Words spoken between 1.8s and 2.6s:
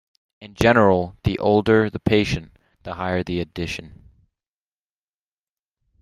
the patient,